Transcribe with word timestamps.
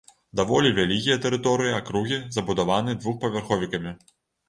Даволі 0.39 0.71
вялікія 0.79 1.17
тэрыторыі 1.27 1.77
акругі 1.81 2.19
забудаваны 2.39 2.99
двухпавярховікамі. 3.05 3.99